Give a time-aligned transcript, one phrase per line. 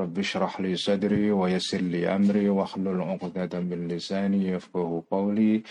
[0.00, 5.62] رب اشرح لي صدري ويسر لي أمري واحلل عقدة من لساني يفقه قولي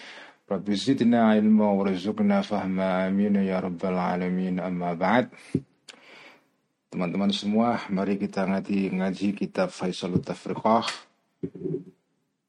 [0.52, 5.30] رب زدنا علما وارزقنا فهما آمين ya rabbal alamin amma ba'd
[6.96, 10.88] Teman-teman semua, mari kita ngaji, ngaji kitab Faisalut Tafriqah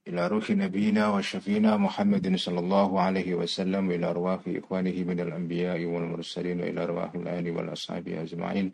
[0.07, 6.07] ila ruhi nabiyina wa syafina Muhammadin sallallahu alaihi wasallam ila arwahi ikhwanihi minal anbiya'i wal
[6.07, 8.71] mursalin ila arwahil ali wal ashabi ajma'in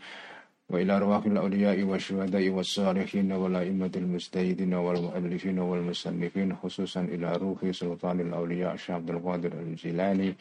[0.72, 8.90] وإلى أرواح الأولياء والشهداء والصالحين والأئمة المجتهدين والمؤلفين والمصنفين خصوصا إلى روح سلطان الأولياء الشيخ
[8.90, 10.34] عبد القادر الجيلاني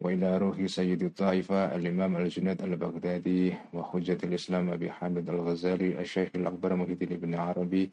[0.00, 6.94] وإلى روح سيد الطائفة الإمام الجنيد البغدادي وحجة الإسلام أبي حامد الغزالي الشيخ الأكبر محي
[6.94, 7.90] بن عربي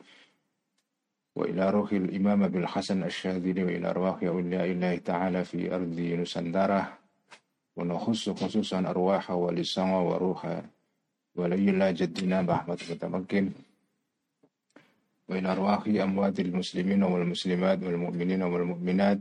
[1.35, 6.97] وإلى روح الإمام أبي الحسن الشاذلي وإلى أرواح أولياء الله تعالى في أرض نسندرة
[7.75, 10.61] ونخص خصوصا أرواح ولسان وروح
[11.35, 13.51] ولي الله جدنا بأحمد متمكن.
[15.29, 19.19] وإلى أرواح أموات المسلمين والمسلمات والمؤمنين والمؤمنات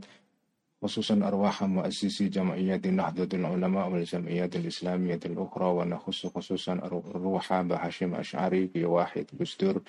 [0.83, 5.65] خصوصا أرواح مؤسسي جمعية نهضة العلماء والجمعيات الإسلامية الأخرى.
[5.65, 6.73] ونخص خصوصا
[7.15, 9.81] روح بهاشم أشعري كي واحد بستور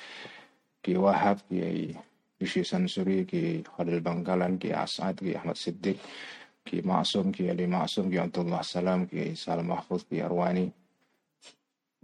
[0.83, 1.95] كي وهاب كي
[2.41, 5.97] بشي سنسوري كي خليل بنغالان كي أسعد كي أحمد صديق
[6.65, 10.71] كي معصوم كي علي معصوم كي عبد الله سلام كي سالم محفوظ كي أرواني.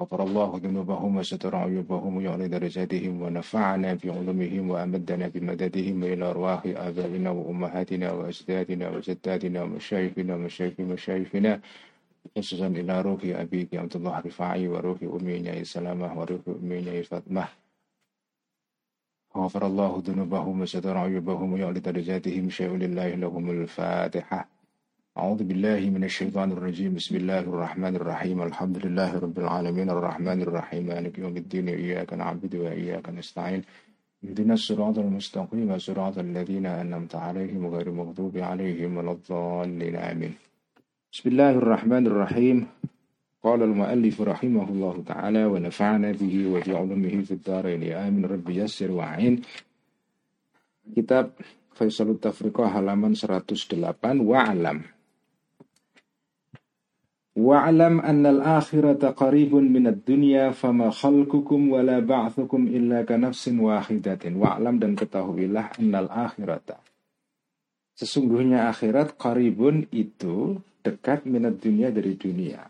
[0.01, 8.13] غفر الله ذنوبهم وستر عيوبهم ويعلي درجاتهم ونفعنا بعلومهم وأمدنا بمددهم إلى أرواح آبائنا وأمهاتنا
[8.13, 11.61] وأجدادنا وجداتنا ومشايخنا ومشايخ مشايخنا
[12.37, 17.48] خصوصا إلى روح أبيك عبد الله رفاعي وروح أمي سلامة وروح أمي فاطمة.
[19.37, 24.58] غفر الله ذنوبهم وستر عيوبهم ويعلي درجاتهم شيء لله لهم الفاتحة.
[25.18, 26.95] أعوذ بالله من الشيطان الرجيم.
[26.95, 28.39] بسم الله الرحمن الرحيم.
[28.42, 29.90] الحمد لله رب العالمين.
[29.90, 30.86] الرحمن الرحيم.
[30.86, 31.68] مالك يوم الدين.
[31.68, 33.62] إياك نعبد وإياك نستعين.
[34.24, 35.78] اهدنا الصراط المستقيم.
[35.78, 39.96] صراط الذين أنعمت عليهم غير المغضوب عليهم ولا الضالين.
[39.96, 40.33] آمين.
[41.12, 42.67] بسم الله الرحمن الرحيم.
[43.42, 47.83] قال المؤلف رحمه الله تعالى ونفعنا به وبعلمه في الدارين.
[48.07, 48.24] آمين.
[48.24, 49.42] رب يسر وعين.
[50.96, 51.27] كتاب
[51.74, 54.98] فيصل التفرقة halaman 108 وعلم
[57.39, 64.35] Wa'lam annal akhirata qaribun minad dunya fama khalqukum wala ba'thukum illa ka nafsin wahidatin.
[64.43, 66.83] Wa'lam dan ketahuilah annal akhirata.
[67.95, 72.63] Sesungguhnya akhirat qaribun itu dekat minat dunia dari dunia.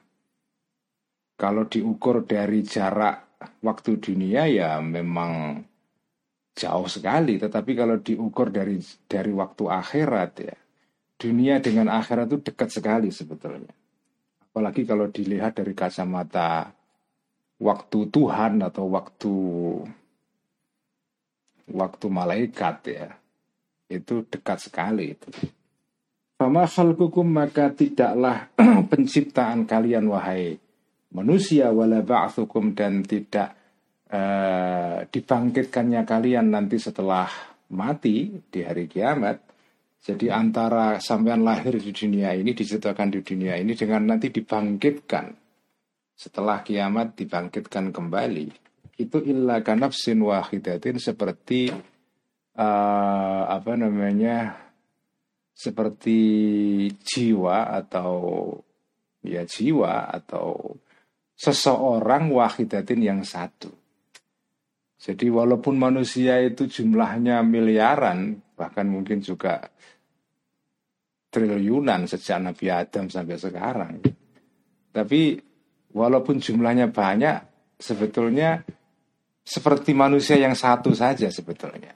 [1.41, 5.65] Kalau diukur dari jarak waktu dunia ya memang
[6.53, 7.41] jauh sekali.
[7.41, 8.77] Tetapi kalau diukur dari
[9.09, 10.57] dari waktu akhirat ya,
[11.17, 13.78] dunia dengan akhirat itu dekat sekali sebetulnya.
[14.59, 16.75] Apalagi kalau dilihat dari kacamata
[17.63, 19.35] waktu Tuhan atau waktu
[21.71, 23.15] waktu malaikat ya.
[23.87, 25.31] Itu dekat sekali itu.
[26.35, 28.51] Fama khalqukum maka tidaklah
[28.91, 30.59] penciptaan kalian wahai
[31.15, 33.55] manusia wala ba'thukum dan tidak
[34.11, 37.31] uh, dibangkitkannya kalian nanti setelah
[37.71, 39.39] mati di hari kiamat
[40.09, 45.37] jadi antara sampean lahir di dunia ini, diciptakan di dunia ini dengan nanti dibangkitkan.
[46.17, 48.49] Setelah kiamat dibangkitkan kembali.
[48.97, 51.69] Itu illa kanafsin wahidatin seperti
[52.57, 54.57] uh, apa namanya
[55.53, 56.19] seperti
[57.05, 58.49] jiwa atau
[59.21, 60.73] ya jiwa atau
[61.37, 63.69] seseorang wahidatin yang satu.
[64.99, 69.71] Jadi walaupun manusia itu jumlahnya miliaran, bahkan mungkin juga
[71.29, 73.93] triliunan sejak Nabi Adam sampai sekarang.
[74.93, 75.21] Tapi
[75.93, 77.37] walaupun jumlahnya banyak,
[77.79, 78.65] sebetulnya
[79.45, 81.95] seperti manusia yang satu saja sebetulnya.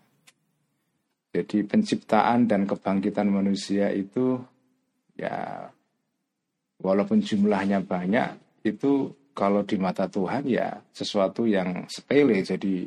[1.32, 4.36] Jadi penciptaan dan kebangkitan manusia itu
[5.16, 5.64] ya
[6.80, 8.36] walaupun jumlahnya banyak
[8.68, 12.84] itu kalau di mata Tuhan ya sesuatu yang sepele jadi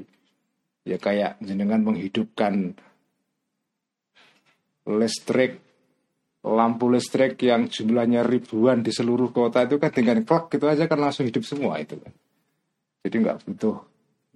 [0.86, 2.78] ya kayak jenengan menghidupkan
[4.86, 5.65] listrik
[6.46, 11.02] lampu listrik yang jumlahnya ribuan di seluruh kota itu kan dengan klak gitu aja kan
[11.02, 12.14] langsung hidup semua itu kan.
[13.02, 13.76] Jadi nggak butuh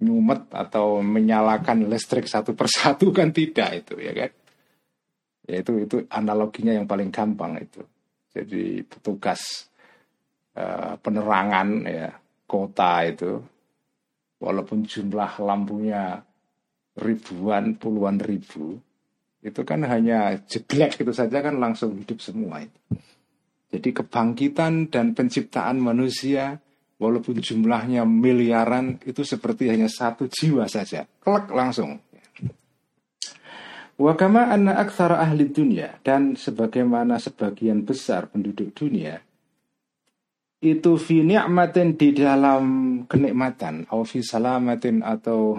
[0.02, 4.30] nyumet atau menyalakan listrik satu persatu kan tidak itu ya kan.
[5.46, 7.82] Ya itu itu analoginya yang paling gampang itu.
[8.34, 9.70] Jadi petugas
[10.58, 12.10] uh, penerangan ya
[12.50, 13.38] kota itu
[14.42, 16.18] walaupun jumlah lampunya
[16.98, 18.82] ribuan puluhan ribu
[19.40, 22.78] itu kan hanya jeglek itu saja kan langsung hidup semua itu.
[23.70, 26.58] Jadi kebangkitan dan penciptaan manusia
[27.00, 31.06] walaupun jumlahnya miliaran itu seperti hanya satu jiwa saja.
[31.22, 32.02] Kelak langsung.
[34.00, 39.20] Wakama anna aksara ahli dunia dan sebagaimana sebagian besar penduduk dunia
[40.60, 42.64] itu fi ni'matin di dalam
[43.08, 45.56] kenikmatan atau fi salamatin atau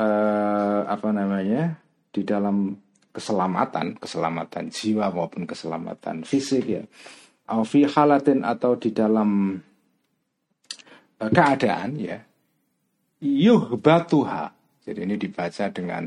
[0.00, 1.80] uh, apa namanya
[2.10, 2.74] di dalam
[3.10, 6.82] keselamatan keselamatan jiwa maupun keselamatan fisik ya
[7.66, 9.58] fi halatin atau di dalam
[11.18, 12.18] uh, keadaan ya
[13.22, 14.54] yuh batuha
[14.86, 16.04] jadi ini dibaca dengan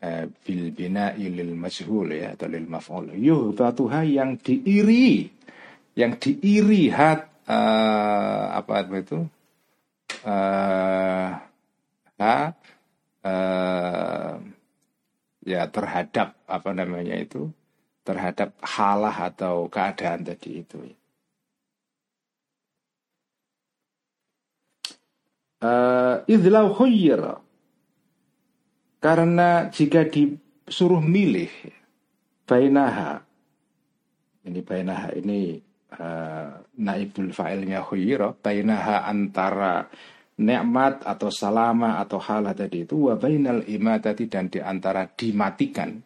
[0.00, 3.12] Eh, bil bina ilil majhul ya atau lil maf'ul.
[3.20, 5.28] Yuhdatuha yang diiri
[5.92, 9.28] yang diiri hat uh, apa itu?
[10.24, 11.36] Uh,
[12.16, 12.36] ha
[13.28, 14.34] uh,
[15.44, 17.52] ya terhadap apa namanya itu?
[18.04, 20.78] Terhadap halah atau keadaan tadi itu.
[25.60, 27.36] Uh, idlau khuyyira
[29.00, 31.52] karena jika disuruh milih
[32.48, 33.20] bainaha
[34.48, 35.60] ini bainaha ini
[36.00, 39.84] uh, naibul fa'ilnya khuyira bainaha antara
[40.40, 46.00] nikmat atau salama atau halah tadi itu wa bainal imatati dan di antara dimatikan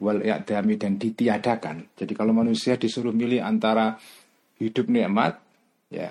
[0.00, 1.94] wal i'dami dan ditiadakan.
[1.94, 3.94] Jadi kalau manusia disuruh milih antara
[4.58, 5.36] hidup nikmat
[5.92, 6.10] ya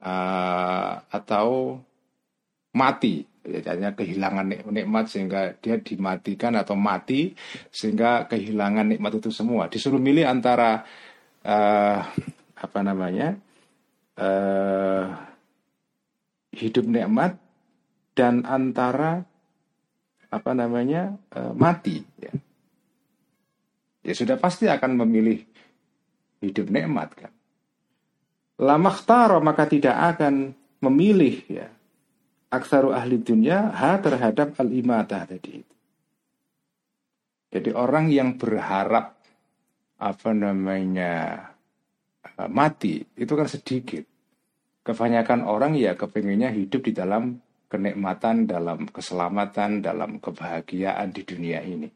[0.00, 1.78] uh, atau
[2.74, 7.36] mati hanya kehilangan nikmat sehingga dia dimatikan atau mati
[7.68, 10.80] sehingga kehilangan nikmat itu semua disuruh milih antara
[11.44, 12.00] uh,
[12.56, 13.36] apa namanya
[14.16, 15.33] uh,
[16.54, 17.36] hidup nikmat
[18.14, 19.26] dan antara
[20.30, 22.32] apa namanya uh, mati ya.
[24.02, 25.42] ya sudah pasti akan memilih
[26.42, 27.32] hidup nikmat kan
[28.58, 31.66] lamakhtaro maka tidak akan memilih ya
[32.54, 35.74] aksaru ahli dunia ha terhadap al-imatah tadi itu.
[37.50, 39.18] Jadi orang yang berharap
[39.98, 41.38] apa namanya
[42.22, 44.06] eh, mati itu kan sedikit.
[44.84, 47.40] Kebanyakan orang ya kepinginnya hidup di dalam
[47.72, 51.88] kenikmatan, dalam keselamatan, dalam kebahagiaan di dunia ini.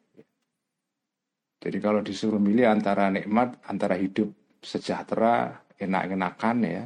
[1.59, 4.33] Jadi kalau disuruh milih antara nikmat, antara hidup
[4.65, 6.83] sejahtera, enak-enakan ya,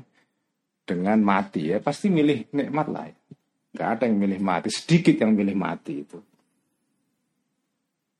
[0.83, 3.07] dengan mati ya, pasti milih nikmat lah.
[3.07, 3.17] Ya.
[3.73, 6.19] Gak ada yang milih mati, sedikit yang milih mati itu.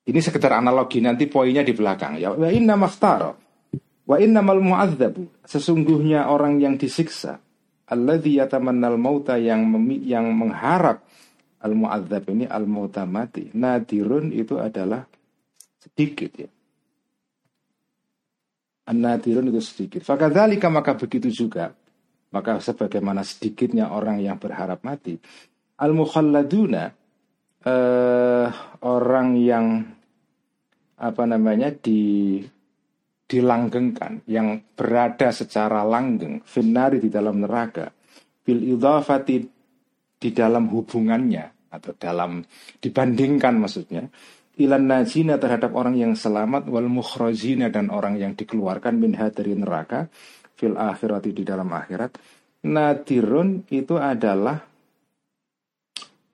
[0.03, 2.31] Ini sekedar analogi nanti poinnya di belakang ya.
[2.31, 3.31] Wa inna makhtara
[4.07, 5.47] wa mal mu'adzabu.
[5.47, 7.39] Sesungguhnya orang yang disiksa
[7.93, 9.69] alladzi yatamannal mauta yang
[10.01, 11.05] yang mengharap
[11.61, 13.53] al mu'adzab ini al mauta mati.
[13.53, 15.05] Nadirun itu adalah
[15.77, 16.51] sedikit ya.
[18.83, 20.03] An-nadirun itu sedikit.
[20.03, 21.71] Fakadzalika maka begitu juga
[22.33, 25.21] maka sebagaimana sedikitnya orang yang berharap mati,
[25.77, 26.85] al-mukhalladuna
[27.63, 28.47] eh,
[28.83, 29.85] orang yang
[30.97, 32.41] apa namanya di
[33.33, 37.89] dilanggengkan yang berada secara langgeng finari di dalam neraka
[38.45, 39.37] bil idhafati
[40.21, 42.45] di dalam hubungannya atau dalam
[42.77, 44.05] dibandingkan maksudnya
[44.61, 50.13] ilan najina terhadap orang yang selamat wal mukhrajina dan orang yang dikeluarkan minha dari neraka
[50.53, 52.21] fil akhirati di dalam akhirat
[52.69, 54.61] nadirun itu adalah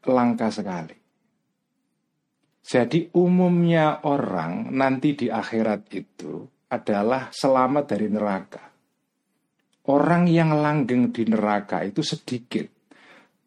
[0.08, 0.96] langka sekali.
[2.68, 8.62] Jadi umumnya orang nanti di akhirat itu adalah selamat dari neraka.
[9.88, 12.68] Orang yang langgeng di neraka itu sedikit.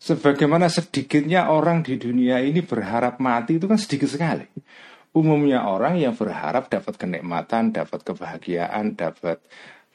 [0.01, 4.50] Sebagaimana sedikitnya orang di dunia ini berharap mati itu kan sedikit sekali.
[5.13, 9.38] Umumnya orang yang berharap dapat kenikmatan, dapat kebahagiaan, dapat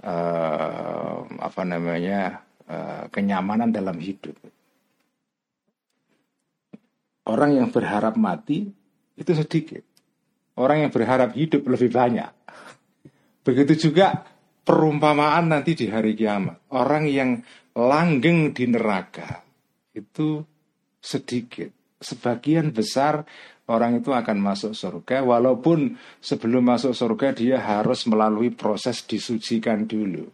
[0.06, 4.38] uh, apa namanya uh, kenyamanan dalam hidup.
[7.26, 8.70] Orang yang berharap mati
[9.18, 9.82] itu sedikit.
[10.54, 12.30] Orang yang berharap hidup lebih banyak.
[13.46, 14.26] Begitu juga
[14.66, 16.66] perumpamaan nanti di hari kiamat.
[16.74, 17.38] Orang yang
[17.78, 19.46] langgeng di neraka
[19.94, 20.42] itu
[20.98, 21.70] sedikit.
[22.02, 23.22] Sebagian besar
[23.70, 30.26] orang itu akan masuk surga walaupun sebelum masuk surga dia harus melalui proses disucikan dulu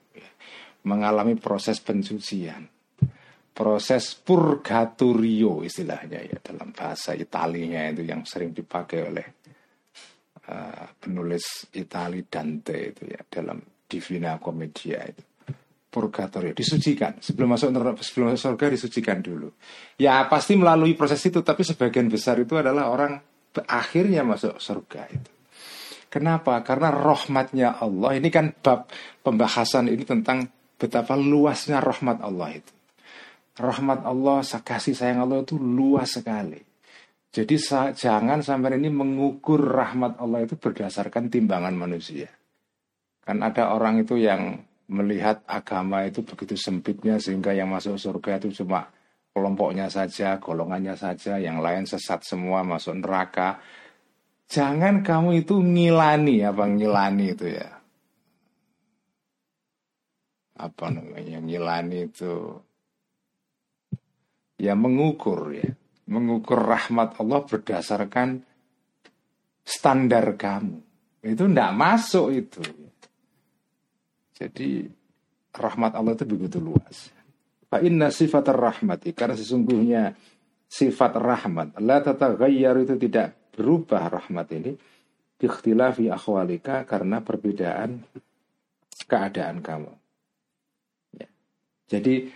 [0.84, 2.68] mengalami proses pensucian
[3.52, 9.41] proses purgatorio istilahnya ya dalam bahasa Italinya itu yang sering dipakai oleh
[10.52, 13.56] uh, penulis Itali Dante itu ya dalam
[13.88, 15.24] Divina Commedia itu.
[15.92, 17.20] Purgatorio disucikan.
[17.20, 17.68] Sebelum masuk
[18.00, 19.52] sebelum masuk surga disucikan dulu.
[20.00, 23.20] Ya pasti melalui proses itu tapi sebagian besar itu adalah orang
[23.68, 25.32] akhirnya masuk surga itu.
[26.08, 26.60] Kenapa?
[26.64, 28.16] Karena rahmatnya Allah.
[28.16, 28.88] Ini kan bab
[29.20, 30.48] pembahasan ini tentang
[30.80, 32.72] betapa luasnya rahmat Allah itu.
[33.60, 36.71] Rahmat Allah kasih sayang Allah itu luas sekali
[37.32, 37.56] jadi
[37.96, 42.28] jangan sampai ini mengukur rahmat Allah itu berdasarkan timbangan manusia
[43.24, 44.60] kan ada orang itu yang
[44.92, 48.92] melihat agama itu begitu sempitnya sehingga yang masuk surga itu cuma
[49.32, 53.58] kelompoknya saja, golongannya saja, yang lain sesat semua masuk neraka.
[54.52, 57.68] Jangan kamu itu ngilani apa ngilani itu ya.
[60.60, 62.60] Apa namanya ngilani itu
[64.60, 65.72] ya mengukur ya.
[66.10, 68.42] Mengukur rahmat Allah berdasarkan
[69.62, 70.82] standar kamu.
[71.22, 72.62] Itu tidak masuk itu.
[74.34, 74.90] Jadi
[75.54, 77.14] rahmat Allah itu begitu luas.
[77.70, 80.12] Fa inna sifat rahmati karena sesungguhnya
[80.66, 84.72] sifat rahmat la tataghayyar itu tidak berubah rahmat ini
[85.42, 88.02] ikhtilafi akhwalika karena perbedaan
[89.06, 89.92] keadaan kamu.
[91.16, 91.28] Ya.
[91.90, 92.30] Jadi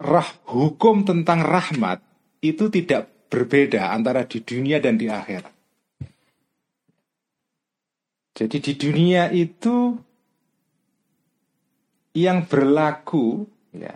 [0.00, 2.09] rah hukum tentang rahmat
[2.40, 5.54] itu tidak berbeda antara di dunia dan di akhirat.
[8.34, 9.92] Jadi di dunia itu
[12.16, 13.44] yang berlaku
[13.76, 13.94] ya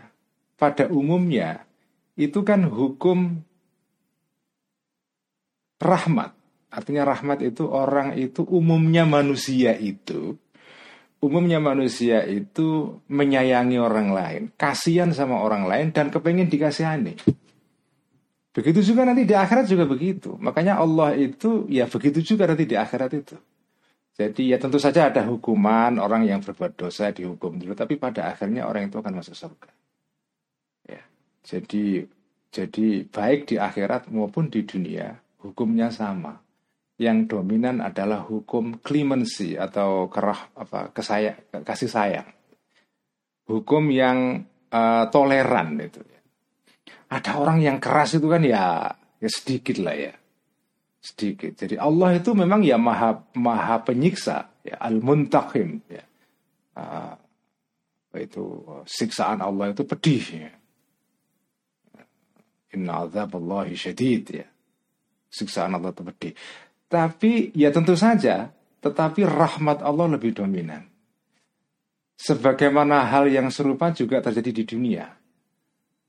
[0.60, 1.64] pada umumnya
[2.14, 3.40] itu kan hukum
[5.80, 6.36] rahmat.
[6.74, 10.36] Artinya rahmat itu orang itu umumnya manusia itu
[11.24, 17.16] umumnya manusia itu menyayangi orang lain, kasihan sama orang lain dan kepengen dikasihani.
[18.54, 20.38] Begitu juga nanti di akhirat juga begitu.
[20.38, 23.34] Makanya Allah itu ya begitu juga nanti di akhirat itu.
[24.14, 28.70] Jadi ya tentu saja ada hukuman orang yang berbuat dosa dihukum dulu, tapi pada akhirnya
[28.70, 29.70] orang itu akan masuk surga.
[30.86, 31.02] Ya,
[31.42, 32.06] jadi
[32.54, 36.38] jadi baik di akhirat maupun di dunia hukumnya sama.
[36.94, 41.34] Yang dominan adalah hukum clemency atau kerah apa kesaya,
[41.66, 42.30] kasih sayang.
[43.50, 45.98] Hukum yang uh, toleran itu.
[47.10, 50.12] Ada orang yang keras itu kan ya ya sedikit lah ya
[51.04, 51.52] sedikit.
[51.52, 56.04] Jadi Allah itu memang ya maha maha penyiksa, ya al-muntaqim, ya.
[56.74, 57.14] Uh,
[58.16, 60.48] itu siksaan Allah itu pedih.
[60.48, 60.52] Ya.
[62.72, 64.46] Inna Allah syadid ya.
[65.28, 66.32] Siksaan Allah itu pedih.
[66.88, 68.48] Tapi ya tentu saja,
[68.80, 70.88] tetapi rahmat Allah lebih dominan.
[72.14, 75.10] Sebagaimana hal yang serupa juga terjadi di dunia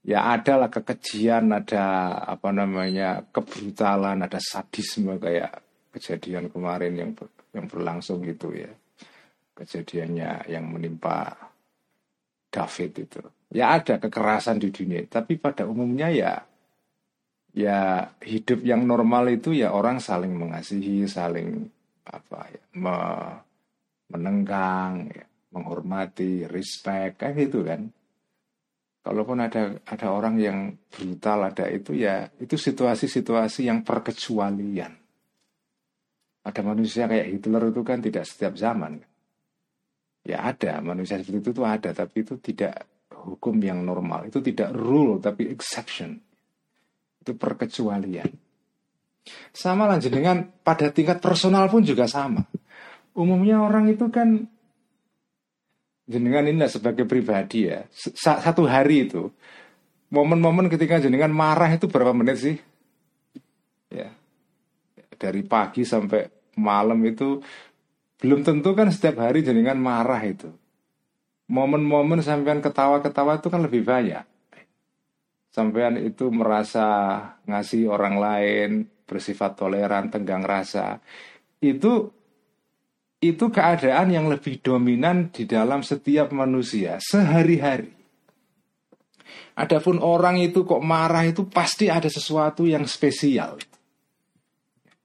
[0.05, 5.51] ya ada lah kekejian, ada apa namanya kebrutalan, ada sadisme kayak
[5.97, 8.69] kejadian kemarin yang ber, yang berlangsung gitu ya.
[9.55, 11.33] Kejadiannya yang menimpa
[12.53, 13.19] David itu.
[13.49, 16.33] Ya ada kekerasan di dunia, tapi pada umumnya ya
[17.55, 21.65] ya hidup yang normal itu ya orang saling mengasihi, saling
[22.05, 22.95] apa ya, me,
[24.11, 25.23] menenggang, ya,
[25.55, 27.89] menghormati, respect kayak gitu kan
[29.05, 30.57] kalaupun ada ada orang yang
[30.89, 34.97] brutal ada itu ya itu situasi-situasi yang perkecualian.
[36.41, 39.05] Ada manusia kayak Hitler itu kan tidak setiap zaman.
[40.25, 44.25] Ya ada manusia seperti itu tuh ada tapi itu tidak hukum yang normal.
[44.25, 46.17] Itu tidak rule tapi exception.
[47.21, 48.29] Itu perkecualian.
[49.53, 52.45] Sama lanjut dengan pada tingkat personal pun juga sama.
[53.13, 54.49] Umumnya orang itu kan
[56.05, 57.85] jenengan ini sebagai pribadi ya.
[57.93, 59.29] Satu hari itu
[60.13, 62.57] momen-momen ketika jenengan marah itu berapa menit sih?
[63.89, 64.13] Ya.
[65.15, 67.41] Dari pagi sampai malam itu
[68.21, 70.49] belum tentu kan setiap hari jenengan marah itu.
[71.45, 74.25] Momen-momen sampean ketawa-ketawa itu kan lebih banyak.
[75.53, 78.69] Sampean itu merasa ngasih orang lain
[79.05, 80.99] bersifat toleran tenggang rasa.
[81.61, 82.14] Itu
[83.23, 87.95] itu keadaan yang lebih dominan di dalam setiap manusia sehari-hari.
[89.55, 93.55] Adapun orang itu kok marah itu pasti ada sesuatu yang spesial.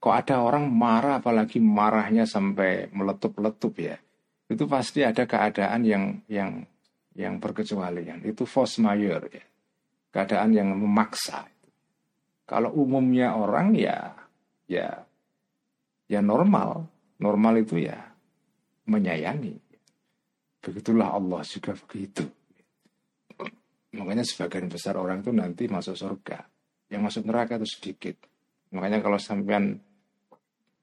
[0.01, 3.95] Kok ada orang marah apalagi marahnya sampai meletup-letup ya.
[4.51, 6.67] Itu pasti ada keadaan yang yang
[7.15, 8.27] yang berkecualian.
[8.27, 9.45] Itu force majeure ya.
[10.11, 11.47] Keadaan yang memaksa.
[12.43, 14.11] Kalau umumnya orang ya
[14.67, 15.07] ya
[16.11, 16.91] ya normal.
[17.21, 18.01] Normal itu ya
[18.89, 19.55] menyayangi.
[20.61, 22.25] Begitulah Allah juga begitu.
[23.93, 26.41] Makanya sebagian besar orang itu nanti masuk surga.
[26.89, 28.15] Yang masuk neraka itu sedikit.
[28.73, 29.77] Makanya kalau sampean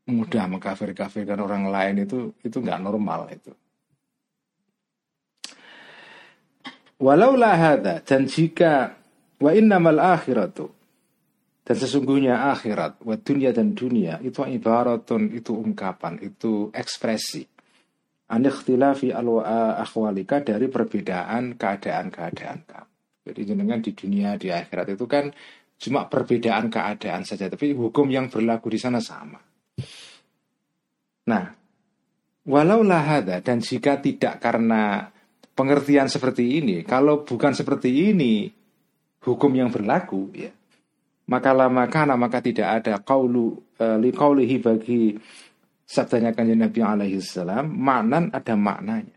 [0.08, 3.52] mudah mengkafir-kafirkan orang lain itu itu nggak normal itu.
[6.98, 8.98] Walau lahada dan jika
[9.38, 10.77] wa innamal akhiratu
[11.68, 17.44] dan sesungguhnya akhirat dunia dan dunia itu ibaratun itu ungkapan itu ekspresi
[18.32, 22.92] an ikhtilafi akhwalika dari perbedaan keadaan-keadaan kamu.
[23.28, 25.28] Jadi jenengan di dunia di akhirat itu kan
[25.76, 29.36] cuma perbedaan keadaan saja tapi hukum yang berlaku di sana sama.
[31.28, 31.44] Nah,
[32.48, 35.04] walau lahada dan jika tidak karena
[35.52, 38.48] pengertian seperti ini, kalau bukan seperti ini
[39.20, 40.48] hukum yang berlaku, ya
[41.28, 45.14] maka lama karena maka tidak ada kaulu uh, li kaulihi bagi
[45.84, 49.16] sabdanya kanjeng Nabi alaihi salam maknan ada maknanya.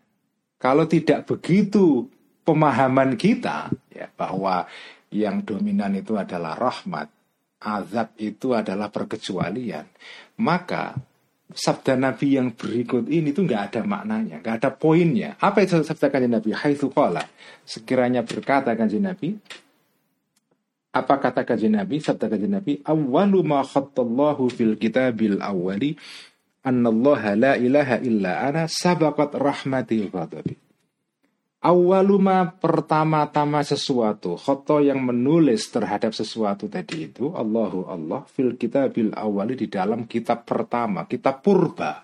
[0.62, 2.06] Kalau tidak begitu
[2.46, 4.68] pemahaman kita ya bahwa
[5.12, 7.10] yang dominan itu adalah rahmat,
[7.60, 9.84] azab itu adalah perkecualian,
[10.40, 10.96] maka
[11.52, 15.36] sabda Nabi yang berikut ini itu nggak ada maknanya, nggak ada poinnya.
[15.40, 16.56] Apa itu sabda kanjeng Nabi?
[16.56, 17.28] Haitsu qala.
[17.68, 19.36] Sekiranya berkata kanjeng Nabi,
[20.92, 22.04] apa kata kanjeng Nabi?
[22.04, 25.96] Sabda kanjeng Nabi, "Awwalu ma khattallahu fil kitabil awwali
[26.68, 30.56] annallaha la ilaha illa ana sabaqat rahmati ghadabi."
[31.62, 39.54] Awaluma pertama-tama sesuatu Khoto yang menulis terhadap sesuatu tadi itu Allahu Allah fil kitabil awali
[39.54, 42.02] di dalam kitab pertama Kitab purba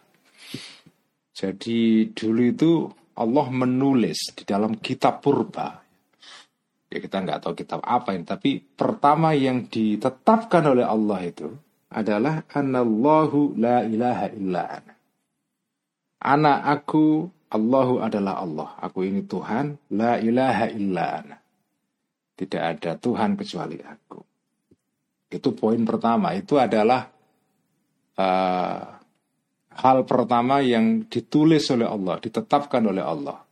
[1.34, 2.86] Jadi dulu itu
[3.18, 5.87] Allah menulis di dalam kitab purba
[6.88, 11.52] Ya kita nggak tahu kitab apa ini Tapi pertama yang ditetapkan oleh Allah itu
[11.92, 14.94] Adalah Anallahu la ilaha illa ana
[16.24, 18.76] Anak aku Allahu adalah Allah.
[18.84, 19.80] Aku ini Tuhan.
[19.96, 21.38] La ilaha illa ana.
[22.38, 24.20] Tidak ada Tuhan kecuali aku.
[25.32, 26.36] Itu poin pertama.
[26.36, 27.08] Itu adalah
[28.20, 28.84] uh,
[29.80, 33.47] hal pertama yang ditulis oleh Allah, ditetapkan oleh Allah.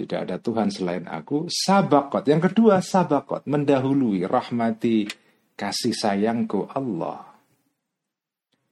[0.00, 1.52] Tidak ada Tuhan selain aku.
[1.52, 2.24] Sabakot.
[2.24, 3.44] Yang kedua sabakot.
[3.44, 5.04] Mendahului rahmati
[5.60, 7.36] kasih sayangku Allah.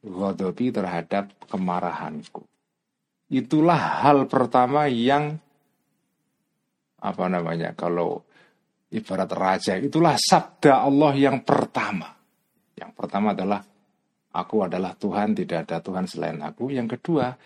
[0.01, 2.49] Godobi terhadap kemarahanku.
[3.29, 5.37] Itulah hal pertama yang
[6.99, 8.25] apa namanya kalau
[8.89, 12.09] ibarat raja itulah sabda Allah yang pertama.
[12.73, 13.61] Yang pertama adalah
[14.33, 16.73] aku adalah Tuhan, tidak ada Tuhan selain aku.
[16.73, 17.37] Yang kedua,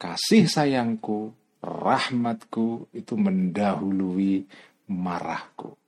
[0.00, 1.30] kasih sayangku,
[1.62, 4.42] rahmatku itu mendahului
[4.90, 5.78] marahku.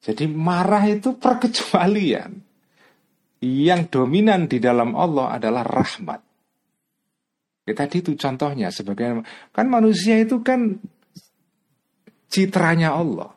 [0.00, 2.40] Jadi marah itu perkecualian.
[3.40, 6.20] Yang dominan di dalam Allah adalah rahmat.
[7.64, 10.80] Ya, tadi itu contohnya sebagai kan manusia itu kan
[12.28, 13.32] citranya Allah.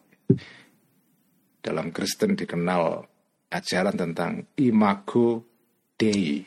[1.63, 3.03] Dalam Kristen dikenal
[3.51, 5.47] ajaran tentang imago
[5.95, 6.43] Dei.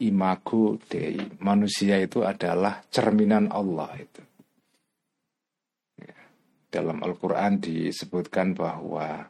[0.00, 1.20] Imago Dei.
[1.44, 4.22] Manusia itu adalah cerminan Allah itu.
[6.00, 6.16] Ya,
[6.72, 9.28] dalam Al-Quran disebutkan bahwa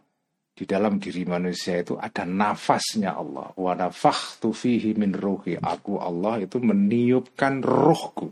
[0.54, 3.48] di dalam diri manusia itu ada nafasnya Allah.
[3.56, 5.56] Wa nafakhtu fihi min ruhi.
[5.56, 8.28] Aku Allah itu meniupkan rohku.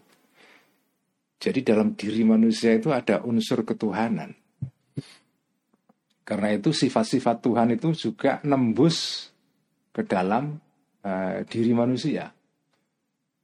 [1.39, 4.35] Jadi dalam diri manusia itu ada unsur ketuhanan.
[6.29, 9.31] Karena itu sifat-sifat Tuhan itu juga nembus
[9.97, 10.61] ke dalam
[11.09, 12.29] uh, diri manusia.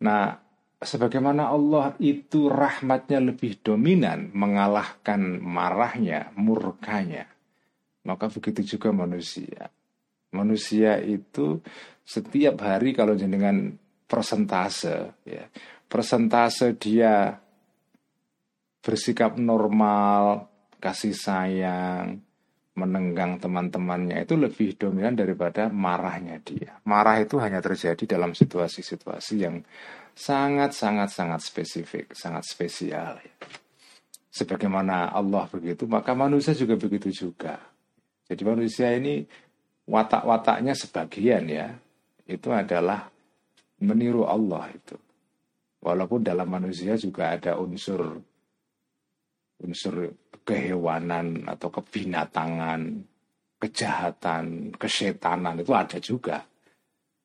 [0.04, 0.36] Nah,
[0.76, 7.32] sebagaimana Allah itu rahmatnya lebih dominan mengalahkan marahnya, murkanya
[8.04, 9.72] maka begitu juga manusia.
[10.30, 11.58] Manusia itu
[12.04, 13.72] setiap hari kalau dengan
[14.04, 15.48] persentase, ya,
[15.88, 17.32] persentase dia
[18.84, 22.20] bersikap normal, kasih sayang,
[22.74, 26.74] menenggang teman-temannya itu lebih dominan daripada marahnya dia.
[26.82, 29.62] Marah itu hanya terjadi dalam situasi-situasi yang
[30.14, 33.22] sangat-sangat-sangat spesifik, sangat spesial.
[34.34, 37.62] Sebagaimana Allah begitu, maka manusia juga begitu juga.
[38.26, 39.22] Jadi manusia ini
[39.86, 41.70] watak-wataknya sebagian ya
[42.26, 43.06] itu adalah
[43.78, 44.98] meniru Allah itu.
[45.84, 48.18] Walaupun dalam manusia juga ada unsur
[49.64, 50.12] unsur
[50.44, 52.80] kehewanan atau kebinatangan,
[53.56, 56.44] kejahatan, kesetanan itu ada juga.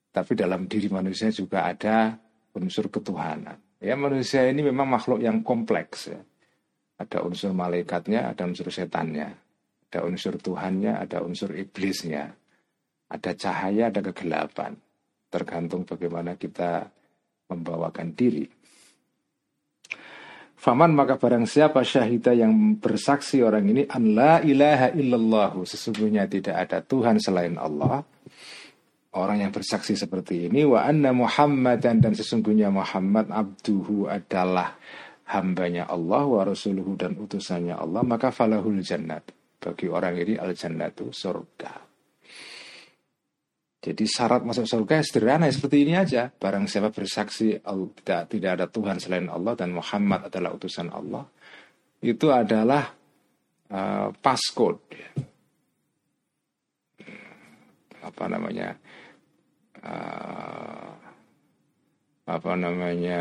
[0.09, 2.15] Tapi dalam diri manusia juga ada
[2.55, 3.59] unsur ketuhanan.
[3.79, 6.19] Ya manusia ini memang makhluk yang kompleks ya.
[6.99, 9.31] Ada unsur malaikatnya, ada unsur setannya.
[9.89, 12.35] Ada unsur Tuhannya, ada unsur iblisnya.
[13.09, 14.75] Ada cahaya, ada kegelapan.
[15.31, 16.91] Tergantung bagaimana kita
[17.49, 18.45] membawakan diri.
[20.59, 26.67] Faman maka barang siapa syahida yang bersaksi orang ini an la ilaha illallah sesungguhnya tidak
[26.67, 28.03] ada Tuhan selain Allah.
[29.15, 34.75] Orang yang bersaksi seperti ini wa anna Muhammadan dan sesungguhnya Muhammad abduhu adalah
[35.31, 39.31] hambanya Allah wa rasuluhu dan utusannya Allah maka falahul jannat.
[39.63, 41.88] Bagi orang ini al jannatu surga
[43.79, 46.27] jadi syarat masuk surga sederhana seperti ini aja.
[46.27, 51.23] Barang siapa bersaksi tidak tidak ada Tuhan selain Allah dan Muhammad adalah utusan Allah
[52.03, 52.91] itu adalah
[53.71, 55.11] uh, passcode ya.
[57.99, 58.67] apa namanya
[59.83, 60.91] uh,
[62.27, 63.19] apa namanya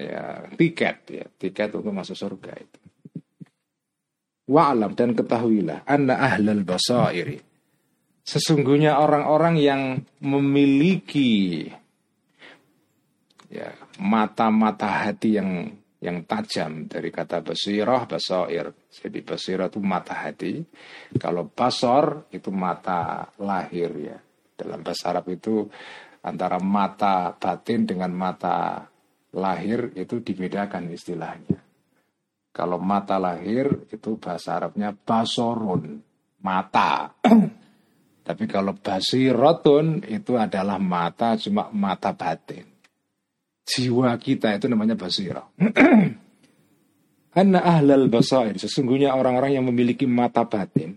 [0.00, 1.26] ya tiket ya.
[1.28, 2.80] Tiket untuk masuk surga itu.
[4.48, 7.49] Wa'lam dan ketahuilah anna ahlal basairi
[8.24, 9.82] sesungguhnya orang-orang yang
[10.22, 11.66] memiliki
[13.50, 15.50] ya mata-mata hati yang
[16.00, 20.64] yang tajam dari kata basirah basair jadi basirah itu mata hati
[21.20, 24.16] kalau basor itu mata lahir ya
[24.56, 25.68] dalam bahasa Arab itu
[26.20, 28.84] antara mata batin dengan mata
[29.34, 31.58] lahir itu dibedakan istilahnya.
[32.50, 36.02] Kalau mata lahir itu bahasa Arabnya basorun,
[36.42, 37.14] mata.
[38.30, 42.62] Tapi kalau basirotun itu adalah mata cuma mata batin.
[43.66, 45.50] Jiwa kita itu namanya basirah.
[47.34, 50.94] Karena ahlal basair, sesungguhnya orang-orang yang memiliki mata batin.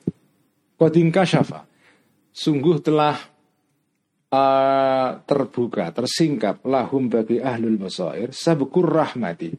[0.80, 1.64] Qadim kasyafa.
[2.36, 3.16] Sungguh telah
[4.28, 9.56] uh, terbuka, tersingkap lahum bagi ahlul basair sabkur rahmati.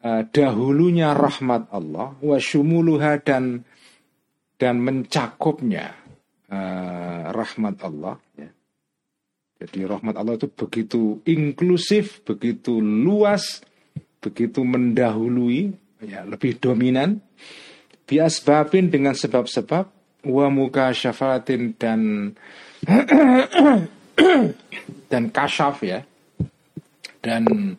[0.00, 3.67] Uh, dahulunya rahmat Allah wa syumuluha dan
[4.58, 5.94] dan mencakupnya
[6.50, 8.50] uh, rahmat Allah ya.
[9.58, 13.58] Jadi rahmat Allah itu begitu inklusif, begitu luas,
[14.22, 17.18] begitu mendahului, ya lebih dominan.
[18.06, 19.84] Biasbabin dengan sebab-sebab
[20.30, 22.32] wa muka syafatin dan
[25.10, 26.02] dan kasyaf ya
[27.22, 27.74] dan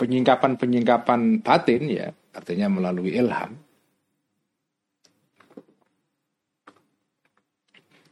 [0.00, 3.54] penyingkapan-penyingkapan batin ya artinya melalui ilham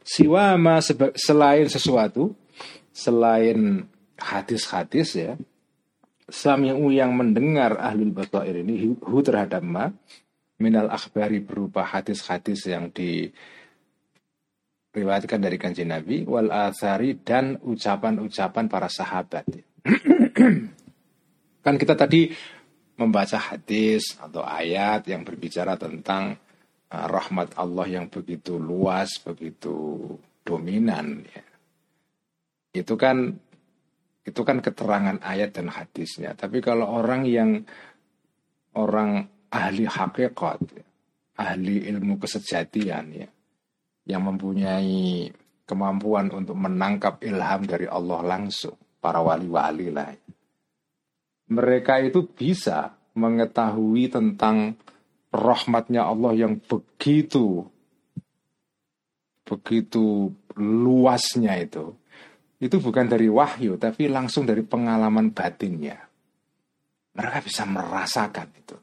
[0.07, 0.79] siwama
[1.19, 2.31] selain sesuatu
[2.95, 3.83] selain
[4.15, 5.35] hadis-hadis ya
[6.31, 9.91] sami'u yang mendengar ahlul basair ini hu terhadap ma
[10.63, 13.29] minal akhbari berupa hadis-hadis yang di
[14.95, 19.45] riwayatkan dari kanji Nabi wal athari dan ucapan-ucapan para sahabat.
[21.65, 22.33] kan kita tadi
[22.97, 26.41] membaca hadis atau ayat yang berbicara tentang
[26.87, 29.99] rahmat Allah yang begitu luas, begitu
[30.47, 31.43] dominan ya.
[32.77, 33.35] Itu kan
[34.27, 36.35] itu kan keterangan ayat dan hadisnya.
[36.35, 37.63] Tapi kalau orang yang
[38.75, 40.85] orang ahli hakikat, ya,
[41.39, 43.29] ahli ilmu kesejatian ya,
[44.03, 45.31] yang mempunyai
[45.63, 50.11] kemampuan untuk menangkap ilham dari Allah langsung, para wali-wali lah.
[51.47, 54.75] Mereka itu bisa mengetahui tentang
[55.33, 57.67] rahmatnya Allah yang begitu
[59.47, 61.95] begitu luasnya itu.
[62.57, 65.95] Itu bukan dari wahyu, tapi langsung dari pengalaman batinnya.
[67.15, 68.75] Mereka bisa merasakan itu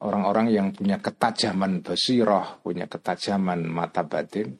[0.00, 4.56] orang-orang yang punya ketajaman basiroh, punya ketajaman mata batin,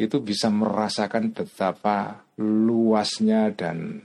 [0.00, 4.04] itu bisa merasakan betapa luasnya dan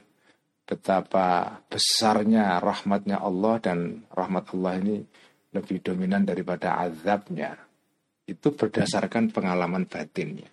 [0.63, 4.97] betapa besarnya rahmatnya Allah dan rahmat Allah ini
[5.53, 7.55] lebih dominan daripada azabnya.
[8.25, 10.49] Itu berdasarkan pengalaman batinnya.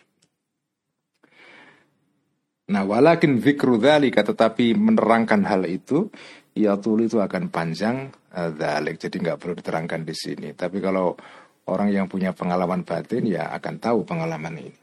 [2.70, 6.06] Nah, walakin zikru dzalika tetapi menerangkan hal itu
[6.54, 9.00] ya tuli itu akan panjang dzalik.
[9.02, 10.48] Jadi nggak perlu diterangkan di sini.
[10.54, 11.18] Tapi kalau
[11.66, 14.74] orang yang punya pengalaman batin ya akan tahu pengalaman ini.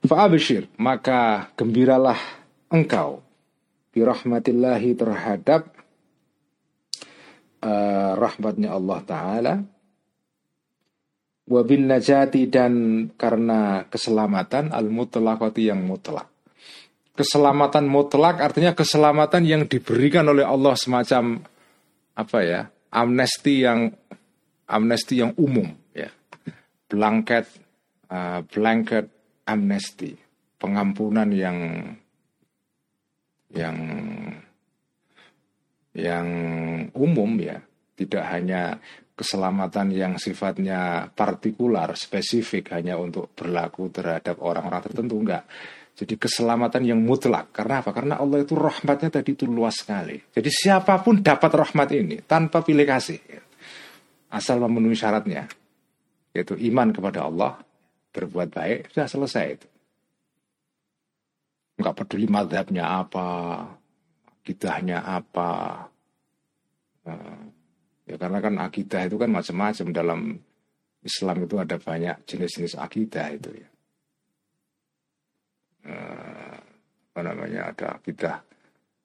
[0.00, 2.16] Fa'abshir, maka gembiralah
[2.72, 3.20] engkau
[3.92, 5.68] birahmatillahi terhadap
[7.64, 9.54] uh, rahmatnya Allah Ta'ala
[11.50, 12.72] wabin najati dan
[13.18, 16.30] karena keselamatan al-mutlaqati yang mutlak.
[17.18, 21.42] Keselamatan mutlak artinya keselamatan yang diberikan oleh Allah semacam
[22.14, 22.60] apa ya
[22.94, 23.90] amnesti yang
[24.70, 26.08] amnesti yang umum ya
[26.86, 27.50] blanket
[28.08, 29.10] uh, blanket
[29.44, 30.14] amnesti
[30.56, 31.58] pengampunan yang
[33.50, 33.76] yang
[36.00, 36.26] yang
[36.96, 37.60] umum ya
[37.94, 38.80] tidak hanya
[39.12, 45.44] keselamatan yang sifatnya partikular spesifik hanya untuk berlaku terhadap orang-orang tertentu enggak
[46.00, 47.52] jadi keselamatan yang mutlak.
[47.52, 47.92] Karena apa?
[47.92, 50.16] Karena Allah itu rahmatnya tadi itu luas sekali.
[50.16, 53.20] Jadi siapa pun dapat rahmat ini tanpa pilih kasih.
[54.32, 55.44] Asal memenuhi syaratnya.
[56.32, 57.60] Yaitu iman kepada Allah.
[58.10, 59.68] berbuat baik, sudah selesai itu.
[61.78, 63.28] Enggak peduli madhabnya apa,
[64.42, 65.86] akidahnya apa.
[68.10, 70.20] Ya karena kan akidah itu kan macam-macam dalam
[71.00, 73.68] Islam itu ada banyak jenis-jenis akidah itu ya.
[75.80, 76.60] Nah,
[77.10, 78.44] apa namanya ada akidah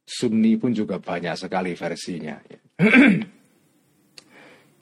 [0.05, 2.37] Sunni pun juga banyak sekali versinya.
[2.45, 2.59] Ya.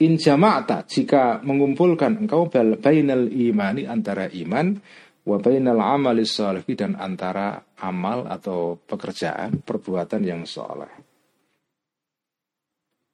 [0.04, 4.76] In jama'ata jika mengumpulkan engkau bainal imani antara iman
[5.24, 6.28] wa bainal amali
[6.76, 11.13] dan antara amal atau pekerjaan perbuatan yang soleh.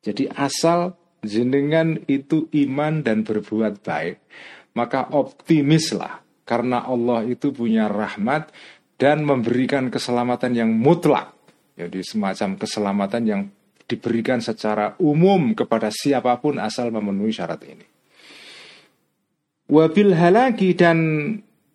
[0.00, 4.16] Jadi asal jenengan itu iman dan berbuat baik,
[4.72, 8.48] maka optimislah karena Allah itu punya rahmat
[8.96, 11.36] dan memberikan keselamatan yang mutlak.
[11.76, 13.42] Jadi semacam keselamatan yang
[13.88, 17.86] diberikan secara umum kepada siapa pun asal memenuhi syarat ini.
[19.70, 20.98] Wabil halaki dan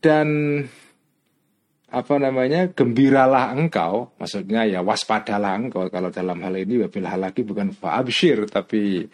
[0.03, 0.27] dan
[1.95, 5.87] apa namanya gembiralah engkau maksudnya ya waspadalah engkau.
[5.87, 9.07] Kalau dalam hal ini wabil halaki bukan faabshir tapi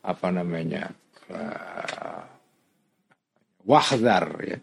[0.00, 0.96] apa namanya
[1.28, 2.24] uh,
[3.68, 4.58] wahdar ya.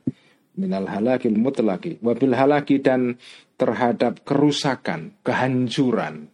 [0.54, 2.02] Minal halakil mutlaki.
[2.02, 3.22] Wabil halaki dan
[3.54, 6.34] terhadap kerusakan kehancuran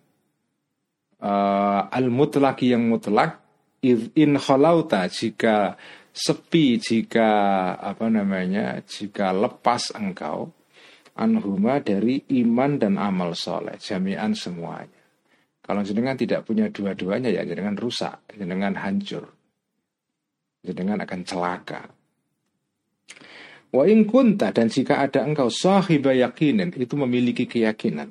[1.19, 3.43] uh, al mutlaki yang mutlak
[3.83, 5.75] in khalauta jika
[6.15, 7.31] sepi jika
[7.75, 10.51] apa namanya jika lepas engkau
[11.19, 14.95] anhuma dari iman dan amal soleh jami'an semuanya.
[15.59, 19.27] Kalau jenengan tidak punya dua-duanya ya jenengan rusak jenengan hancur.
[20.63, 21.81] Jenengan akan celaka.
[23.69, 28.09] Wa in kunta dan jika ada engkau sahiba yakinin itu memiliki keyakinan.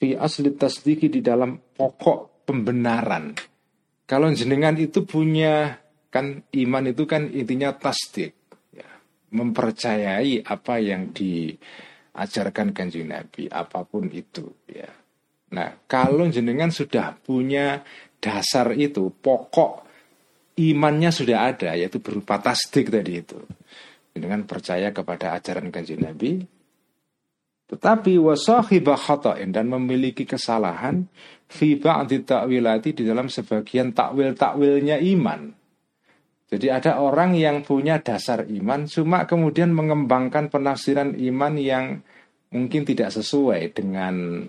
[0.00, 3.36] Fi asli tasdiki di dalam pokok pembenaran.
[4.08, 5.76] Kalau jenengan itu punya
[6.12, 8.36] kan iman itu kan intinya tasdik,
[8.72, 8.88] ya,
[9.32, 11.12] mempercayai apa yang
[12.12, 14.52] diajarkan kanjeng Nabi apa pun itu.
[14.68, 14.92] Ya.
[15.56, 17.80] Nah kalau jenengan sudah punya
[18.20, 19.88] dasar itu pokok
[20.60, 23.40] imannya sudah ada yaitu berupa tasdik tadi itu.
[24.12, 26.44] Dengan percaya kepada ajaran kanjeng Nabi,
[27.72, 31.08] tetapi wasahibah khata'in dan memiliki kesalahan
[31.48, 35.61] fi ba'di ta'wilati di dalam sebagian takwil-takwilnya iman.
[36.52, 42.04] Jadi ada orang yang punya dasar iman cuma kemudian mengembangkan penafsiran iman yang
[42.52, 44.44] mungkin tidak sesuai dengan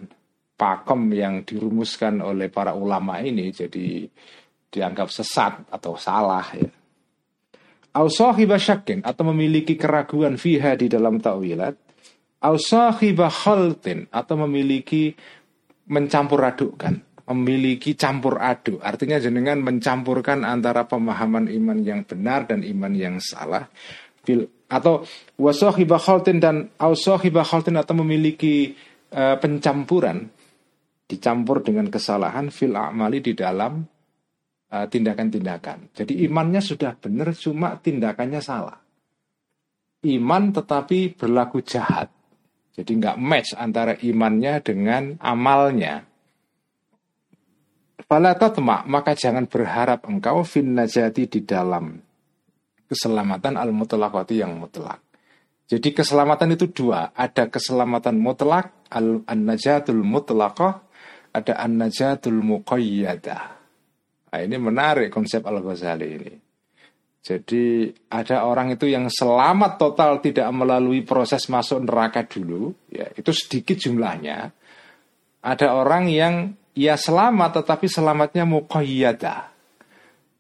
[0.60, 4.04] pakem yang dirumuskan oleh para ulama ini jadi
[4.68, 6.68] dianggap sesat atau salah ya.
[7.96, 11.78] Au syakin atau memiliki keraguan fiha di dalam takwilat
[12.44, 15.16] Ausahiba khaltin atau memiliki
[15.88, 18.84] mencampur adukkan, memiliki campur aduk.
[18.84, 23.68] Artinya jenengan mencampurkan antara pemahaman iman yang benar dan iman yang salah.
[24.24, 25.04] Bil, atau
[25.40, 28.76] wasahiba khaltin dan ausahiba khaltin atau memiliki
[29.16, 30.28] uh, pencampuran
[31.08, 33.84] dicampur dengan kesalahan fil amali di dalam
[34.72, 35.92] uh, tindakan-tindakan.
[35.96, 38.80] Jadi imannya sudah benar cuma tindakannya salah.
[40.04, 42.12] Iman tetapi berlaku jahat
[42.74, 46.10] jadi nggak match antara imannya dengan amalnya.
[47.94, 51.94] Fala tatma, maka jangan berharap engkau fin najati di dalam
[52.90, 55.02] keselamatan al mutlaqati yang mutlak.
[55.70, 60.84] Jadi keselamatan itu dua, ada keselamatan mutlak al najatul mutlaqah,
[61.34, 63.44] ada an najatul muqayyadah.
[64.34, 66.34] Nah, ini menarik konsep Al Ghazali ini.
[67.24, 73.30] Jadi ada orang itu yang selamat total tidak melalui proses masuk neraka dulu, ya itu
[73.30, 74.52] sedikit jumlahnya.
[75.46, 79.50] Ada orang yang ya selamat tetapi selamatnya muqayyada,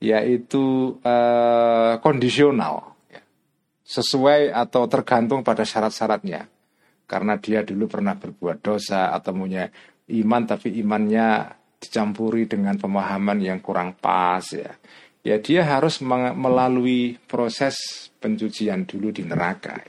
[0.02, 3.22] yaitu uh, kondisional, ya.
[3.86, 6.50] sesuai atau tergantung pada syarat-syaratnya.
[7.04, 9.69] Karena dia dulu pernah berbuat dosa atau punya
[10.10, 14.72] iman tapi imannya dicampuri dengan pemahaman yang kurang pas ya
[15.24, 16.04] ya dia harus
[16.36, 19.80] melalui proses pencucian dulu di neraka.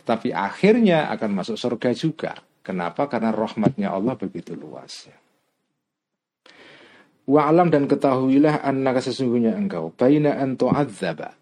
[0.00, 2.32] Tetapi akhirnya akan masuk surga juga.
[2.64, 3.06] Kenapa?
[3.06, 5.06] Karena rahmatnya Allah begitu luas.
[5.06, 5.19] Ya.
[7.30, 9.94] Wa'alam dan ketahuilah anna sesungguhnya engkau.
[9.94, 11.38] Baina an tu'adzaba.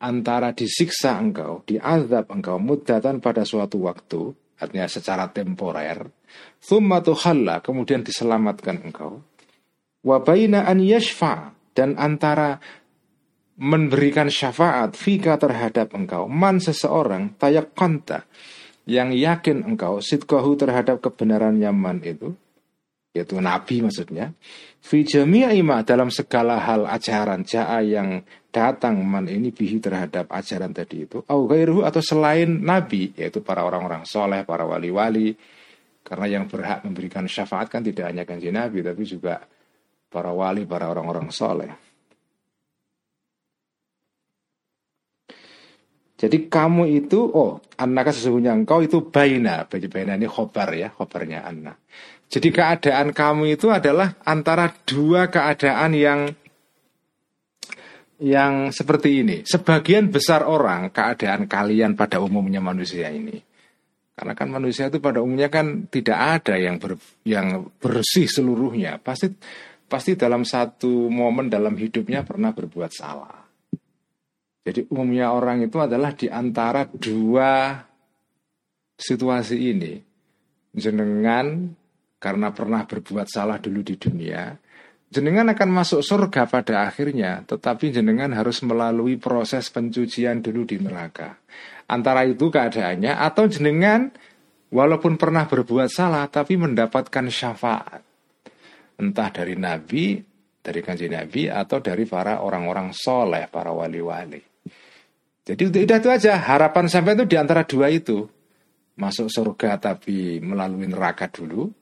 [0.00, 6.06] Antara disiksa engkau, diazab engkau mudatan pada suatu waktu, artinya secara temporer,
[6.62, 9.20] thumma tuhalla, kemudian diselamatkan engkau.
[10.00, 12.62] Wa baina an yashfa' dan antara
[13.58, 16.30] memberikan syafaat fika terhadap engkau.
[16.30, 18.22] Man seseorang tayak konta
[18.86, 22.38] yang yakin engkau sitkohu terhadap kebenaran man itu
[23.16, 24.36] yaitu nabi maksudnya
[24.78, 31.08] fi jami'ima dalam segala hal ajaran ja'a yang datang man ini bihi terhadap ajaran tadi
[31.08, 35.32] itu au ghairuhu atau selain nabi yaitu para orang-orang soleh para wali-wali
[36.04, 39.44] karena yang berhak memberikan syafaat kan tidak hanya kanji nabi tapi juga
[40.08, 41.88] para wali para orang-orang soleh
[46.18, 49.70] Jadi kamu itu, oh, anak sesungguhnya engkau itu baina.
[49.70, 51.78] Baina ini khobar ya, khobarnya anak.
[52.28, 56.20] Jadi keadaan kamu itu adalah antara dua keadaan yang
[58.20, 59.36] yang seperti ini.
[59.48, 63.40] Sebagian besar orang keadaan kalian pada umumnya manusia ini.
[64.18, 68.98] Karena kan manusia itu pada umumnya kan tidak ada yang ber, yang bersih seluruhnya.
[68.98, 69.30] Pasti
[69.88, 73.46] pasti dalam satu momen dalam hidupnya pernah berbuat salah.
[74.68, 77.78] Jadi umumnya orang itu adalah di antara dua
[78.98, 79.94] situasi ini.
[80.74, 81.77] Jenengan
[82.18, 84.54] karena pernah berbuat salah dulu di dunia,
[85.08, 91.38] jenengan akan masuk surga pada akhirnya, tetapi jenengan harus melalui proses pencucian dulu di neraka.
[91.88, 94.12] Antara itu keadaannya, atau jenengan
[94.68, 98.04] walaupun pernah berbuat salah, tapi mendapatkan syafaat.
[98.98, 100.20] Entah dari Nabi,
[100.60, 104.42] dari kanji Nabi, atau dari para orang-orang soleh, para wali-wali.
[105.48, 108.28] Jadi udah itu aja, harapan sampai itu di antara dua itu.
[109.00, 111.72] Masuk surga tapi melalui neraka dulu,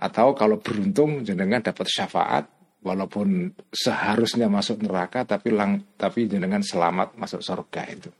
[0.00, 2.48] atau kalau beruntung jenengan dapat syafaat
[2.80, 8.10] walaupun seharusnya masuk neraka tapi lang tapi jenengan selamat masuk surga itu.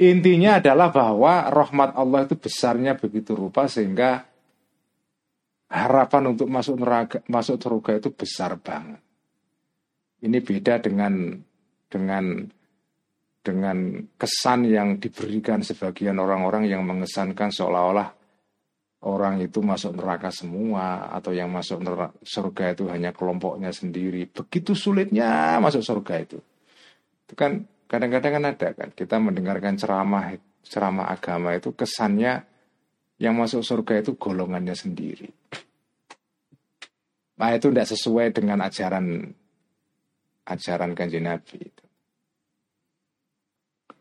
[0.00, 4.24] Intinya adalah bahwa rahmat Allah itu besarnya begitu rupa sehingga
[5.68, 9.04] harapan untuk masuk neraka masuk surga itu besar banget.
[10.24, 11.36] Ini beda dengan
[11.92, 12.48] dengan
[13.40, 18.19] dengan kesan yang diberikan sebagian orang-orang yang mengesankan seolah-olah
[19.00, 24.28] orang itu masuk neraka semua atau yang masuk neraka, surga itu hanya kelompoknya sendiri.
[24.28, 26.38] Begitu sulitnya masuk surga itu.
[27.24, 32.44] Itu kan kadang-kadang kan ada kan kita mendengarkan ceramah ceramah agama itu kesannya
[33.16, 35.32] yang masuk surga itu golongannya sendiri.
[37.40, 39.32] Nah itu tidak sesuai dengan ajaran
[40.44, 41.72] ajaran kanjeng Nabi.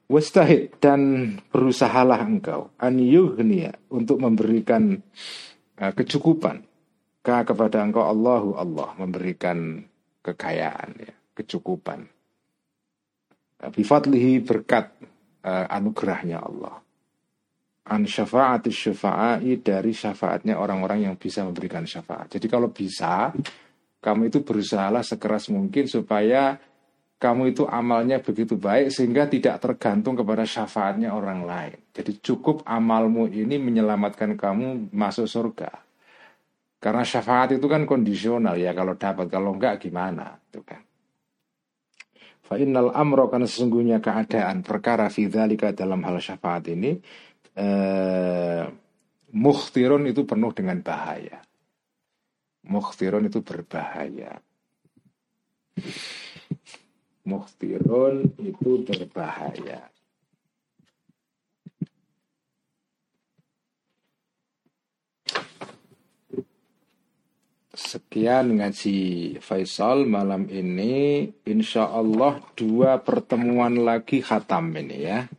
[0.10, 4.98] Wastahid dan berusahalah engkau an yughniya untuk memberikan
[5.78, 6.66] uh, kecukupan
[7.22, 9.86] ka kepada engkau Allahu Allah memberikan
[10.26, 12.10] kekayaan ya, kecukupan.
[13.62, 14.98] Uh, bifadlihi berkat
[15.46, 16.82] uh, anugerahnya Allah.
[17.90, 22.34] An syafa'ati syafa'ai dari syafaatnya orang-orang yang bisa memberikan syafaat.
[22.34, 23.30] Jadi kalau bisa,
[24.02, 26.58] kamu itu berusahalah sekeras mungkin supaya
[27.20, 31.76] kamu itu amalnya begitu baik sehingga tidak tergantung kepada syafaatnya orang lain.
[31.92, 35.68] Jadi cukup amalmu ini menyelamatkan kamu masuk surga.
[36.80, 40.80] Karena syafaat itu kan kondisional ya kalau dapat kalau enggak gimana itu kan.
[42.40, 46.96] Fa innal amro karena sesungguhnya keadaan perkara fidzalika dalam hal syafaat ini
[47.60, 48.64] eh,
[49.36, 51.44] mukhtirun itu penuh dengan bahaya.
[52.64, 54.40] Mukhtirun itu berbahaya
[57.30, 59.86] mukhtirun itu berbahaya.
[67.80, 68.98] Sekian ngaji
[69.40, 71.30] Faisal malam ini.
[71.48, 75.30] Insya Allah dua pertemuan lagi khatam ini ya.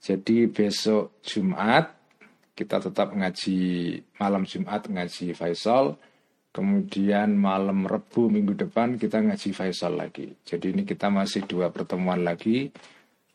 [0.00, 1.98] Jadi besok Jumat
[2.56, 3.58] Kita tetap ngaji
[4.16, 6.00] malam Jumat ngaji Faisal
[6.56, 10.32] Kemudian malam Rebu minggu depan kita ngaji Faisal lagi.
[10.40, 12.72] Jadi ini kita masih dua pertemuan lagi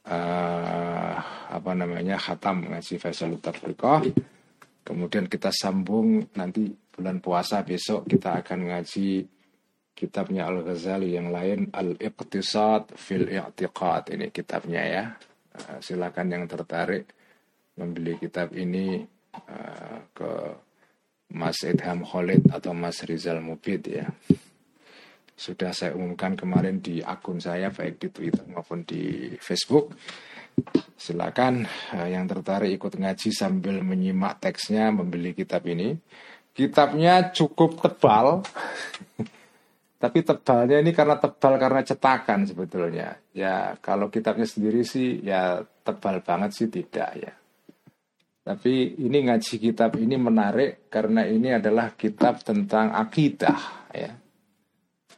[0.09, 1.15] uh,
[1.53, 4.09] apa namanya khatam ngaji Faisal Utafriqah.
[4.81, 9.21] Kemudian kita sambung nanti bulan puasa besok kita akan ngaji
[9.93, 15.05] kitabnya Al-Ghazali yang lain Al-Iqtisad fil I'tiqad ini kitabnya ya.
[15.53, 17.05] Uh, silakan yang tertarik
[17.77, 19.05] membeli kitab ini
[19.45, 20.31] uh, ke
[21.31, 24.07] Mas Edham Khalid atau Mas Rizal Mubid ya.
[25.41, 29.97] Sudah saya umumkan kemarin di akun saya baik di Twitter maupun di Facebook.
[30.93, 31.65] Silakan
[31.97, 35.97] uh, yang tertarik ikut ngaji sambil menyimak teksnya membeli kitab ini.
[36.53, 38.45] Kitabnya cukup tebal.
[40.01, 43.17] Tapi tebalnya ini karena tebal karena cetakan sebetulnya.
[43.33, 47.33] Ya kalau kitabnya sendiri sih ya tebal banget sih tidak ya.
[48.51, 54.11] Tapi ini ngaji kitab ini menarik karena ini adalah kitab tentang akidah ya.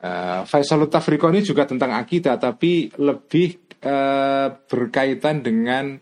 [0.04, 5.98] Uh, Faisal Tafriqah ini juga tentang akidah tapi lebih uh, berkaitan dengan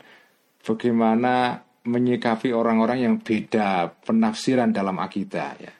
[0.60, 1.56] bagaimana
[1.88, 5.72] menyikapi orang-orang yang beda penafsiran dalam akidah ya.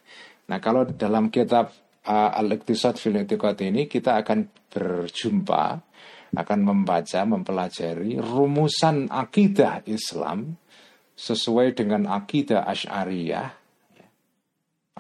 [0.48, 1.68] Nah kalau dalam kitab
[2.08, 5.64] uh, Al-Iqtisad fil ini kita akan berjumpa,
[6.32, 10.56] akan membaca, mempelajari rumusan akidah Islam
[11.16, 13.62] sesuai dengan akidah Asy'ariyah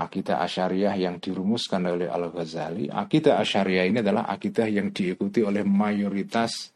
[0.01, 2.88] akidah asyariah yang dirumuskan oleh Al-Ghazali.
[2.88, 6.72] Akidah asyariah ini adalah akidah yang diikuti oleh mayoritas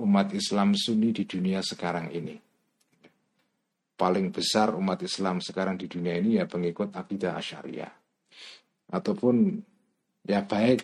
[0.00, 2.34] umat Islam Sunni di dunia sekarang ini.
[3.94, 7.92] Paling besar umat Islam sekarang di dunia ini ya pengikut akidah asyariah.
[8.90, 9.54] Ataupun
[10.26, 10.82] ya baik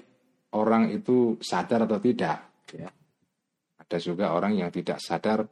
[0.54, 2.38] orang itu sadar atau tidak.
[2.70, 2.90] Ya.
[3.82, 5.42] Ada juga orang yang tidak sadar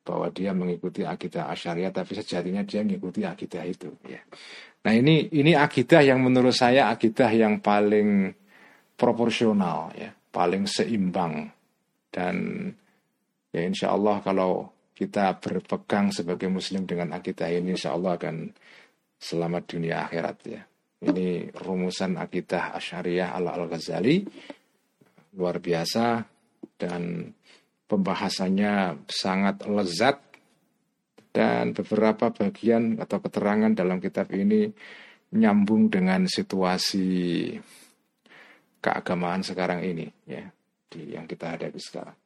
[0.00, 4.20] bahwa dia mengikuti akidah asyariah tapi sejatinya dia mengikuti akidah itu ya.
[4.80, 8.32] Nah ini ini akidah yang menurut saya akidah yang paling
[8.96, 11.52] proporsional ya, paling seimbang
[12.08, 12.36] dan
[13.52, 18.52] ya insya Allah kalau kita berpegang sebagai muslim dengan akidah ini insya Allah akan
[19.20, 20.62] selamat dunia akhirat ya.
[21.00, 24.20] Ini rumusan akidah Asyariah ala Al-Ghazali
[25.32, 26.20] luar biasa
[26.76, 27.32] dan
[27.90, 30.22] pembahasannya sangat lezat
[31.34, 34.70] dan beberapa bagian atau keterangan dalam kitab ini
[35.34, 37.50] nyambung dengan situasi
[38.78, 40.46] keagamaan sekarang ini ya
[40.90, 42.16] di yang kita hadapi sekarang.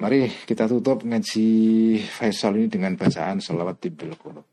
[0.00, 1.48] Mari kita tutup ngaji
[2.08, 4.46] Faisal ini dengan bacaan salawat tibil qulub.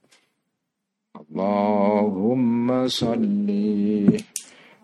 [1.18, 4.12] Allahumma salli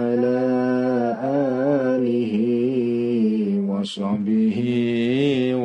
[0.00, 0.40] وعلى
[1.92, 2.34] آله
[3.68, 4.58] وصحبه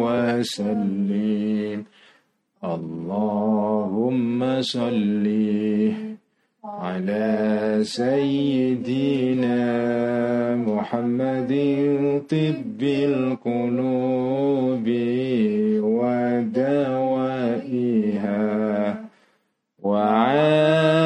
[0.03, 1.79] وسلم.
[2.63, 5.25] اللهم صل
[6.65, 7.27] على
[7.83, 9.61] سيدنا
[10.55, 11.51] محمد
[12.29, 14.87] طب القلوب
[15.95, 18.45] ودوائها
[19.83, 21.05] وعافية